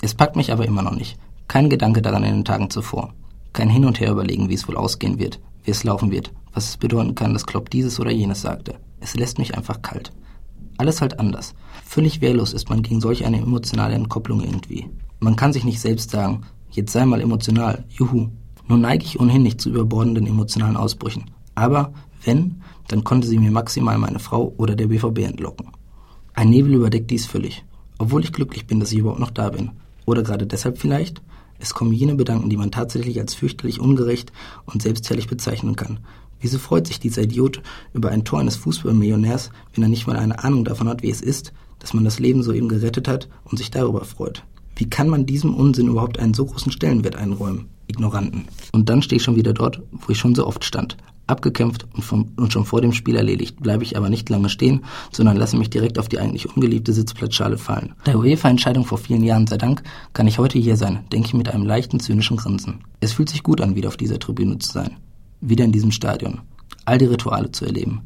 Es 0.00 0.14
packt 0.14 0.36
mich 0.36 0.52
aber 0.52 0.64
immer 0.64 0.82
noch 0.82 0.94
nicht. 0.94 1.18
Kein 1.48 1.68
Gedanke 1.68 2.02
daran 2.02 2.24
in 2.24 2.34
den 2.34 2.44
Tagen 2.44 2.70
zuvor. 2.70 3.12
Kein 3.52 3.68
Hin 3.68 3.84
und 3.84 4.00
Her 4.00 4.12
überlegen, 4.12 4.48
wie 4.48 4.54
es 4.54 4.68
wohl 4.68 4.76
ausgehen 4.76 5.18
wird, 5.18 5.40
wie 5.64 5.70
es 5.70 5.84
laufen 5.84 6.10
wird, 6.10 6.32
was 6.56 6.70
es 6.70 6.76
bedeuten 6.76 7.14
kann, 7.14 7.32
dass 7.32 7.46
Klopp 7.46 7.70
dieses 7.70 8.00
oder 8.00 8.10
jenes 8.10 8.40
sagte. 8.40 8.74
Es 8.98 9.14
lässt 9.14 9.38
mich 9.38 9.56
einfach 9.56 9.82
kalt. 9.82 10.10
Alles 10.78 11.00
halt 11.00 11.20
anders. 11.20 11.54
Völlig 11.84 12.20
wehrlos 12.20 12.52
ist 12.52 12.68
man 12.68 12.82
gegen 12.82 13.00
solch 13.00 13.24
eine 13.24 13.40
emotionale 13.40 13.94
Entkopplung 13.94 14.42
irgendwie. 14.42 14.90
Man 15.20 15.36
kann 15.36 15.52
sich 15.52 15.64
nicht 15.64 15.80
selbst 15.80 16.10
sagen, 16.10 16.42
Jetzt 16.76 16.92
sei 16.92 17.06
mal 17.06 17.22
emotional. 17.22 17.84
Juhu. 17.88 18.28
Nun 18.68 18.80
neige 18.82 19.02
ich 19.02 19.18
ohnehin 19.18 19.42
nicht 19.42 19.62
zu 19.62 19.70
überbordenden 19.70 20.26
emotionalen 20.26 20.76
Ausbrüchen. 20.76 21.30
Aber 21.54 21.94
wenn, 22.22 22.60
dann 22.88 23.02
konnte 23.02 23.26
sie 23.26 23.38
mir 23.38 23.50
maximal 23.50 23.96
meine 23.96 24.18
Frau 24.18 24.52
oder 24.58 24.76
der 24.76 24.88
BVB 24.88 25.20
entlocken. 25.20 25.70
Ein 26.34 26.50
Nebel 26.50 26.74
überdeckt 26.74 27.10
dies 27.10 27.24
völlig. 27.24 27.64
Obwohl 27.98 28.24
ich 28.24 28.32
glücklich 28.34 28.66
bin, 28.66 28.78
dass 28.78 28.92
ich 28.92 28.98
überhaupt 28.98 29.20
noch 29.20 29.30
da 29.30 29.48
bin. 29.48 29.70
Oder 30.04 30.22
gerade 30.22 30.46
deshalb 30.46 30.76
vielleicht? 30.76 31.22
Es 31.58 31.72
kommen 31.72 31.92
jene 31.92 32.14
Bedanken, 32.14 32.50
die 32.50 32.58
man 32.58 32.70
tatsächlich 32.70 33.18
als 33.18 33.32
fürchterlich 33.32 33.80
ungerecht 33.80 34.30
und 34.66 34.82
selbstherrlich 34.82 35.28
bezeichnen 35.28 35.76
kann. 35.76 36.00
Wieso 36.40 36.58
freut 36.58 36.86
sich 36.86 37.00
dieser 37.00 37.22
Idiot 37.22 37.62
über 37.94 38.10
ein 38.10 38.24
Tor 38.24 38.40
eines 38.40 38.56
Fußballmillionärs, 38.56 39.50
wenn 39.74 39.82
er 39.82 39.88
nicht 39.88 40.06
mal 40.06 40.16
eine 40.16 40.42
Ahnung 40.44 40.64
davon 40.64 40.88
hat, 40.88 41.02
wie 41.02 41.10
es 41.10 41.20
ist, 41.20 41.52
dass 41.78 41.94
man 41.94 42.04
das 42.04 42.18
Leben 42.18 42.42
soeben 42.42 42.68
gerettet 42.68 43.08
hat 43.08 43.28
und 43.44 43.58
sich 43.58 43.70
darüber 43.70 44.04
freut? 44.04 44.44
Wie 44.76 44.90
kann 44.90 45.08
man 45.08 45.24
diesem 45.24 45.54
Unsinn 45.54 45.88
überhaupt 45.88 46.18
einen 46.18 46.34
so 46.34 46.44
großen 46.44 46.70
Stellenwert 46.70 47.16
einräumen? 47.16 47.66
Ignoranten. 47.88 48.44
Und 48.72 48.88
dann 48.88 49.02
stehe 49.02 49.16
ich 49.16 49.22
schon 49.22 49.36
wieder 49.36 49.54
dort, 49.54 49.80
wo 49.90 50.10
ich 50.10 50.18
schon 50.18 50.34
so 50.34 50.46
oft 50.46 50.64
stand. 50.64 50.96
Abgekämpft 51.28 51.86
und, 51.92 52.02
vom, 52.02 52.32
und 52.36 52.52
schon 52.52 52.64
vor 52.64 52.80
dem 52.80 52.92
Spiel 52.92 53.16
erledigt, 53.16 53.60
bleibe 53.60 53.82
ich 53.82 53.96
aber 53.96 54.10
nicht 54.10 54.28
lange 54.28 54.48
stehen, 54.48 54.84
sondern 55.10 55.36
lasse 55.36 55.56
mich 55.56 55.70
direkt 55.70 55.98
auf 55.98 56.08
die 56.08 56.20
eigentlich 56.20 56.54
ungeliebte 56.54 56.92
Sitzplatzschale 56.92 57.58
fallen. 57.58 57.94
Der 58.06 58.18
UEFA-Entscheidung 58.18 58.84
vor 58.84 58.98
vielen 58.98 59.24
Jahren 59.24 59.46
sei 59.46 59.56
Dank 59.56 59.82
kann 60.12 60.28
ich 60.28 60.38
heute 60.38 60.58
hier 60.58 60.76
sein, 60.76 61.04
denke 61.12 61.28
ich 61.28 61.34
mit 61.34 61.48
einem 61.48 61.66
leichten 61.66 61.98
zynischen 61.98 62.36
Grinsen. 62.36 62.84
Es 63.00 63.12
fühlt 63.12 63.28
sich 63.28 63.42
gut 63.42 63.60
an, 63.60 63.74
wieder 63.74 63.88
auf 63.88 63.96
dieser 63.96 64.20
Tribüne 64.20 64.58
zu 64.58 64.70
sein. 64.70 64.96
Wieder 65.40 65.64
in 65.64 65.72
diesem 65.72 65.90
Stadion. 65.90 66.40
All 66.84 66.98
die 66.98 67.06
Rituale 67.06 67.50
zu 67.52 67.64
erleben. 67.64 68.02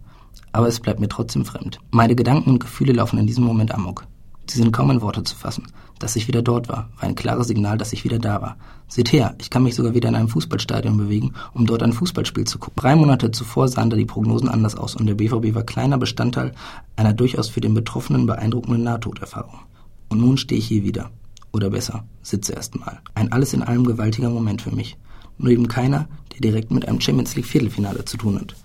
Aber 0.52 0.66
es 0.66 0.80
bleibt 0.80 1.00
mir 1.00 1.08
trotzdem 1.08 1.44
fremd. 1.44 1.78
Meine 1.90 2.16
Gedanken 2.16 2.50
und 2.50 2.58
Gefühle 2.60 2.92
laufen 2.92 3.18
in 3.18 3.26
diesem 3.26 3.44
Moment 3.44 3.72
amok. 3.72 4.06
Sie 4.48 4.58
sind 4.58 4.72
kaum 4.72 4.90
in 4.90 5.00
Worte 5.00 5.22
zu 5.22 5.36
fassen. 5.36 5.68
Dass 6.00 6.16
ich 6.16 6.26
wieder 6.26 6.42
dort 6.42 6.68
war, 6.68 6.88
war 6.96 7.08
ein 7.08 7.14
klares 7.14 7.46
Signal, 7.46 7.78
dass 7.78 7.92
ich 7.92 8.04
wieder 8.04 8.18
da 8.18 8.42
war. 8.42 8.56
Seht 8.88 9.12
her, 9.12 9.36
ich 9.38 9.50
kann 9.50 9.62
mich 9.62 9.76
sogar 9.76 9.94
wieder 9.94 10.08
in 10.08 10.16
einem 10.16 10.28
Fußballstadion 10.28 10.96
bewegen, 10.96 11.34
um 11.52 11.66
dort 11.66 11.82
ein 11.82 11.92
Fußballspiel 11.92 12.46
zu 12.46 12.58
gucken. 12.58 12.80
Drei 12.80 12.96
Monate 12.96 13.30
zuvor 13.30 13.68
sahen 13.68 13.90
da 13.90 13.96
die 13.96 14.06
Prognosen 14.06 14.48
anders 14.48 14.76
aus 14.76 14.96
und 14.96 15.06
der 15.06 15.14
BVB 15.14 15.54
war 15.54 15.62
kleiner 15.62 15.98
Bestandteil 15.98 16.52
einer 16.96 17.12
durchaus 17.12 17.48
für 17.48 17.60
den 17.60 17.74
Betroffenen 17.74 18.26
beeindruckenden 18.26 18.82
Nahtoderfahrung. 18.82 19.60
Und 20.08 20.20
nun 20.20 20.36
stehe 20.36 20.58
ich 20.58 20.66
hier 20.66 20.82
wieder. 20.82 21.10
Oder 21.52 21.70
besser, 21.70 22.04
sitze 22.22 22.54
erst 22.54 22.76
mal. 22.80 23.00
Ein 23.14 23.30
alles 23.30 23.52
in 23.52 23.62
allem 23.62 23.84
gewaltiger 23.84 24.30
Moment 24.30 24.62
für 24.62 24.74
mich. 24.74 24.96
Nur 25.38 25.50
eben 25.50 25.68
keiner, 25.68 26.08
der 26.40 26.50
direkt 26.50 26.70
mit 26.70 26.88
einem 26.88 27.00
Champions 27.00 27.36
League 27.36 27.46
Viertelfinale 27.46 28.04
zu 28.04 28.16
tun 28.16 28.40
hat. 28.40 28.56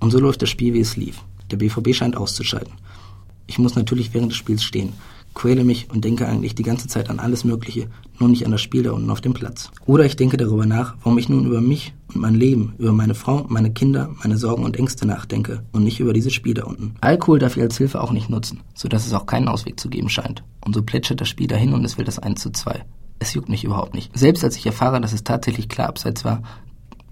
Und 0.00 0.10
so 0.10 0.18
läuft 0.18 0.42
das 0.42 0.50
Spiel, 0.50 0.74
wie 0.74 0.80
es 0.80 0.96
lief. 0.96 1.22
Der 1.50 1.56
BVB 1.56 1.94
scheint 1.94 2.16
auszuscheiden. 2.16 2.72
Ich 3.46 3.58
muss 3.58 3.76
natürlich 3.76 4.12
während 4.12 4.32
des 4.32 4.36
Spiels 4.36 4.62
stehen, 4.62 4.92
quäle 5.34 5.64
mich 5.64 5.88
und 5.90 6.04
denke 6.04 6.26
eigentlich 6.26 6.54
die 6.54 6.62
ganze 6.62 6.88
Zeit 6.88 7.08
an 7.08 7.20
alles 7.20 7.44
Mögliche, 7.44 7.88
nur 8.18 8.28
nicht 8.28 8.44
an 8.44 8.50
das 8.50 8.60
Spiel 8.60 8.82
da 8.82 8.92
unten 8.92 9.10
auf 9.10 9.20
dem 9.20 9.32
Platz. 9.32 9.70
Oder 9.86 10.04
ich 10.04 10.16
denke 10.16 10.36
darüber 10.36 10.66
nach, 10.66 10.96
warum 11.02 11.16
ich 11.18 11.28
nun 11.28 11.46
über 11.46 11.60
mich 11.60 11.94
und 12.08 12.20
mein 12.20 12.34
Leben, 12.34 12.74
über 12.78 12.92
meine 12.92 13.14
Frau, 13.14 13.46
meine 13.48 13.72
Kinder, 13.72 14.10
meine 14.22 14.36
Sorgen 14.36 14.64
und 14.64 14.76
Ängste 14.76 15.06
nachdenke 15.06 15.62
und 15.72 15.84
nicht 15.84 16.00
über 16.00 16.12
dieses 16.12 16.34
Spiel 16.34 16.54
da 16.54 16.64
unten. 16.64 16.94
Alkohol 17.00 17.38
darf 17.38 17.56
ich 17.56 17.62
als 17.62 17.78
Hilfe 17.78 18.02
auch 18.02 18.12
nicht 18.12 18.28
nutzen, 18.28 18.60
sodass 18.74 19.06
es 19.06 19.14
auch 19.14 19.26
keinen 19.26 19.48
Ausweg 19.48 19.78
zu 19.78 19.88
geben 19.88 20.08
scheint. 20.08 20.42
Und 20.60 20.74
so 20.74 20.82
plätschert 20.82 21.20
das 21.20 21.28
Spiel 21.28 21.46
dahin 21.46 21.72
und 21.72 21.84
es 21.84 21.96
will 21.96 22.04
das 22.04 22.18
1 22.18 22.42
zu 22.42 22.50
2. 22.50 22.84
Es 23.20 23.34
juckt 23.34 23.48
mich 23.48 23.64
überhaupt 23.64 23.94
nicht. 23.94 24.16
Selbst 24.16 24.44
als 24.44 24.56
ich 24.56 24.66
erfahre, 24.66 25.00
dass 25.00 25.12
es 25.12 25.24
tatsächlich 25.24 25.68
klar 25.68 25.88
abseits 25.88 26.24
war, 26.24 26.42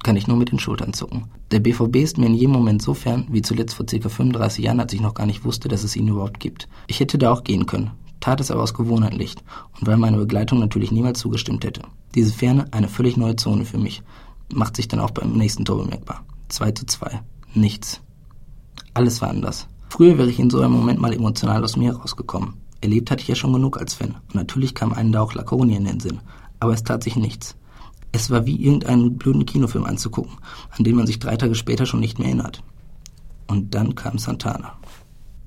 kann 0.07 0.15
ich 0.15 0.29
nur 0.29 0.37
mit 0.37 0.53
den 0.53 0.61
Schultern 0.61 0.93
zucken. 0.93 1.25
Der 1.51 1.59
BVB 1.59 1.97
ist 1.97 2.17
mir 2.17 2.27
in 2.27 2.35
jedem 2.35 2.53
Moment 2.53 2.81
so 2.81 2.95
fern, 2.95 3.27
wie 3.29 3.43
zuletzt 3.43 3.75
vor 3.75 3.87
ca. 3.87 4.09
35 4.09 4.65
Jahren, 4.65 4.79
als 4.79 4.93
ich 4.93 5.01
noch 5.01 5.15
gar 5.15 5.27
nicht 5.27 5.45
wusste, 5.45 5.67
dass 5.67 5.83
es 5.83 5.97
ihn 5.97 6.07
überhaupt 6.07 6.39
gibt. 6.39 6.69
Ich 6.87 7.01
hätte 7.01 7.19
da 7.19 7.33
auch 7.33 7.43
gehen 7.43 7.67
können, 7.67 7.91
tat 8.21 8.41
es 8.41 8.53
aber 8.53 8.63
aus 8.63 8.73
Gewohnheit 8.73 9.17
nicht 9.17 9.43
und 9.81 9.89
weil 9.89 9.97
meine 9.97 10.19
Begleitung 10.19 10.61
natürlich 10.61 10.93
niemals 10.93 11.19
zugestimmt 11.19 11.65
hätte. 11.65 11.83
Diese 12.15 12.33
Ferne, 12.33 12.67
eine 12.71 12.87
völlig 12.87 13.17
neue 13.17 13.35
Zone 13.35 13.65
für 13.65 13.79
mich, 13.79 14.05
macht 14.49 14.77
sich 14.77 14.87
dann 14.87 15.01
auch 15.01 15.11
beim 15.11 15.33
nächsten 15.33 15.65
Tor 15.65 15.79
bemerkbar. 15.83 16.25
2 16.51 16.71
zu 16.71 16.87
2. 16.87 17.21
Nichts. 17.55 18.01
Alles 18.95 19.21
war 19.21 19.31
anders. 19.31 19.67
Früher 19.89 20.19
wäre 20.19 20.31
ich 20.31 20.39
in 20.39 20.51
so 20.51 20.61
einem 20.61 20.75
Moment 20.75 21.01
mal 21.01 21.13
emotional 21.15 21.65
aus 21.65 21.77
mir 21.77 21.95
herausgekommen. 21.95 22.55
Erlebt 22.81 23.11
hatte 23.11 23.23
ich 23.23 23.29
ja 23.29 23.35
schon 23.35 23.53
genug 23.53 23.77
als 23.77 23.95
Fan. 23.95 24.15
Und 24.29 24.37
natürlich 24.37 24.77
kam 24.77 24.93
einem 24.93 25.11
da 25.11 25.21
auch 25.21 25.35
Laconia 25.35 25.77
in 25.77 25.85
den 25.85 25.99
Sinn. 25.99 26.21
Aber 26.61 26.75
es 26.75 26.85
tat 26.85 27.03
sich 27.03 27.17
nichts. 27.17 27.57
Es 28.17 28.31
war 28.31 28.47
wie 28.47 28.57
irgendeinen 28.57 29.19
blöden 29.19 29.45
Kinofilm 29.45 29.85
anzugucken, 29.85 30.39
an 30.71 30.85
den 30.85 30.97
man 30.97 31.07
sich 31.07 31.19
drei 31.19 31.37
Tage 31.37 31.55
später 31.55 31.85
schon 31.85 32.01
nicht 32.01 32.19
mehr 32.19 32.29
erinnert. 32.29 32.63
Und 33.47 33.75
dann 33.75 33.95
kam 33.95 34.17
Santana. 34.17 34.73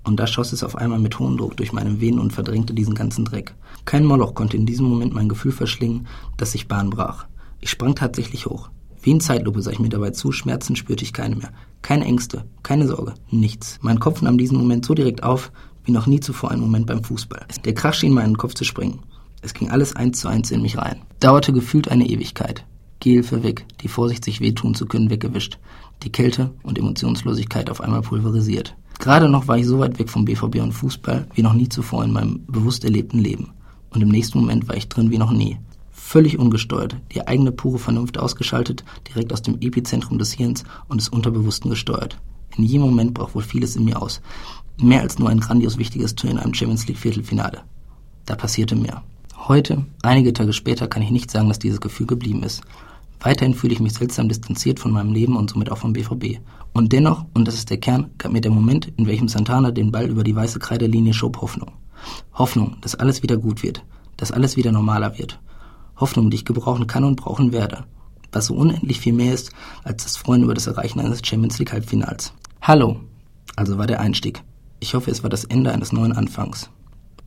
Und 0.03 0.19
da 0.19 0.27
schoss 0.27 0.53
es 0.53 0.63
auf 0.63 0.75
einmal 0.75 0.99
mit 0.99 1.17
hohem 1.17 1.35
Druck 1.35 1.57
durch 1.57 1.73
meine 1.73 1.99
Venen 1.99 2.19
und 2.19 2.31
verdrängte 2.31 2.75
diesen 2.75 2.93
ganzen 2.93 3.25
Dreck. 3.25 3.55
Kein 3.85 4.05
Moloch 4.05 4.35
konnte 4.35 4.55
in 4.55 4.67
diesem 4.67 4.85
Moment 4.85 5.15
mein 5.15 5.29
Gefühl 5.29 5.51
verschlingen, 5.51 6.05
dass 6.37 6.51
sich 6.51 6.67
Bahn 6.67 6.91
brach. 6.91 7.25
Ich 7.59 7.71
sprang 7.71 7.95
tatsächlich 7.95 8.45
hoch. 8.45 8.69
Wie 9.01 9.09
in 9.09 9.19
Zeitlupe 9.19 9.63
sah 9.63 9.71
ich 9.71 9.79
mir 9.79 9.89
dabei 9.89 10.11
zu, 10.11 10.31
Schmerzen 10.31 10.75
spürte 10.75 11.03
ich 11.03 11.11
keine 11.11 11.37
mehr. 11.37 11.51
Keine 11.81 12.05
Ängste, 12.05 12.45
keine 12.61 12.87
Sorge, 12.87 13.15
nichts. 13.31 13.79
Mein 13.81 13.99
Kopf 13.99 14.21
nahm 14.21 14.37
diesen 14.37 14.59
Moment 14.59 14.85
so 14.85 14.93
direkt 14.93 15.23
auf, 15.23 15.51
wie 15.85 15.91
noch 15.91 16.05
nie 16.05 16.19
zuvor 16.19 16.51
ein 16.51 16.59
Moment 16.59 16.85
beim 16.85 17.03
Fußball. 17.03 17.47
Der 17.65 17.73
Krach 17.73 17.95
schien 17.95 18.13
meinen 18.13 18.37
Kopf 18.37 18.53
zu 18.53 18.63
springen. 18.63 18.99
Es 19.41 19.53
ging 19.53 19.69
alles 19.69 19.95
eins 19.95 20.19
zu 20.19 20.27
eins 20.27 20.51
in 20.51 20.61
mich 20.61 20.77
rein. 20.77 21.01
Dauerte 21.19 21.53
gefühlt 21.53 21.89
eine 21.89 22.07
Ewigkeit. 22.07 22.65
Für 23.01 23.43
weg, 23.43 23.65
die 23.81 23.87
Vorsicht, 23.87 24.25
sich 24.25 24.41
wehtun 24.41 24.75
zu 24.75 24.85
können, 24.85 25.09
weggewischt. 25.09 25.57
Die 26.03 26.11
Kälte 26.11 26.51
und 26.63 26.77
Emotionslosigkeit 26.77 27.69
auf 27.69 27.79
einmal 27.79 28.01
pulverisiert. 28.01 28.75
Gerade 28.99 29.29
noch 29.29 29.47
war 29.47 29.57
ich 29.57 29.65
so 29.65 29.79
weit 29.79 29.97
weg 29.99 30.09
vom 30.09 30.25
BVB 30.25 30.57
und 30.57 30.73
Fußball 30.73 31.27
wie 31.33 31.41
noch 31.41 31.53
nie 31.53 31.69
zuvor 31.69 32.03
in 32.03 32.11
meinem 32.11 32.45
bewusst 32.47 32.83
erlebten 32.83 33.19
Leben. 33.19 33.51
Und 33.91 34.01
im 34.01 34.09
nächsten 34.09 34.39
Moment 34.39 34.67
war 34.67 34.75
ich 34.75 34.89
drin 34.89 35.11
wie 35.11 35.17
noch 35.17 35.31
nie. 35.31 35.57
Völlig 35.91 36.37
ungesteuert, 36.37 36.97
die 37.13 37.25
eigene 37.25 37.53
pure 37.53 37.79
Vernunft 37.79 38.17
ausgeschaltet, 38.17 38.83
direkt 39.07 39.31
aus 39.31 39.41
dem 39.41 39.57
Epizentrum 39.61 40.17
des 40.17 40.33
Hirns 40.33 40.65
und 40.89 40.99
des 40.99 41.07
Unterbewussten 41.07 41.69
gesteuert. 41.69 42.19
In 42.57 42.65
jedem 42.65 42.81
Moment 42.81 43.13
brach 43.13 43.33
wohl 43.33 43.43
vieles 43.43 43.77
in 43.77 43.85
mir 43.85 44.01
aus. 44.01 44.21
Mehr 44.81 45.01
als 45.01 45.19
nur 45.19 45.29
ein 45.29 45.39
grandios 45.39 45.77
wichtiges 45.77 46.15
Tor 46.15 46.29
in 46.29 46.37
einem 46.37 46.53
Champions 46.53 46.87
League 46.87 46.97
Viertelfinale. 46.97 47.61
Da 48.25 48.35
passierte 48.35 48.75
mehr. 48.75 49.03
Heute, 49.49 49.83
einige 50.03 50.31
Tage 50.31 50.53
später, 50.53 50.87
kann 50.87 51.01
ich 51.01 51.09
nicht 51.09 51.31
sagen, 51.31 51.47
dass 51.47 51.57
dieses 51.57 51.81
Gefühl 51.81 52.05
geblieben 52.05 52.43
ist. 52.43 52.61
Weiterhin 53.19 53.55
fühle 53.55 53.73
ich 53.73 53.79
mich 53.79 53.93
seltsam 53.93 54.29
distanziert 54.29 54.79
von 54.79 54.91
meinem 54.91 55.11
Leben 55.11 55.35
und 55.35 55.49
somit 55.49 55.71
auch 55.71 55.79
vom 55.79 55.91
BVB. 55.91 56.37
Und 56.71 56.93
dennoch, 56.93 57.25
und 57.33 57.47
das 57.47 57.55
ist 57.55 57.71
der 57.71 57.79
Kern, 57.79 58.11
gab 58.19 58.31
mir 58.31 58.41
der 58.41 58.51
Moment, 58.51 58.93
in 58.97 59.07
welchem 59.07 59.27
Santana 59.27 59.71
den 59.71 59.91
Ball 59.91 60.07
über 60.07 60.23
die 60.23 60.35
weiße 60.35 60.59
Kreidelinie 60.59 61.15
schob, 61.15 61.41
Hoffnung. 61.41 61.71
Hoffnung, 62.31 62.77
dass 62.81 62.93
alles 62.93 63.23
wieder 63.23 63.37
gut 63.37 63.63
wird, 63.63 63.83
dass 64.17 64.31
alles 64.31 64.55
wieder 64.55 64.71
normaler 64.71 65.17
wird. 65.17 65.39
Hoffnung, 65.95 66.29
die 66.29 66.35
ich 66.35 66.45
gebrauchen 66.45 66.85
kann 66.85 67.03
und 67.03 67.15
brauchen 67.15 67.51
werde. 67.51 67.85
Was 68.31 68.45
so 68.45 68.53
unendlich 68.53 68.99
viel 68.99 69.13
mehr 69.13 69.33
ist, 69.33 69.51
als 69.83 70.03
das 70.03 70.15
Freuen 70.15 70.43
über 70.43 70.53
das 70.53 70.67
Erreichen 70.67 70.99
eines 70.99 71.25
Champions 71.25 71.57
League 71.57 71.73
Halbfinals. 71.73 72.33
Hallo, 72.61 72.99
also 73.55 73.79
war 73.79 73.87
der 73.87 73.99
Einstieg. 73.99 74.43
Ich 74.79 74.93
hoffe, 74.93 75.09
es 75.09 75.23
war 75.23 75.31
das 75.31 75.43
Ende 75.43 75.71
eines 75.71 75.91
neuen 75.91 76.13
Anfangs. 76.13 76.69